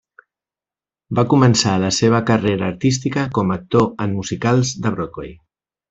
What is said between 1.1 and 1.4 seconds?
Va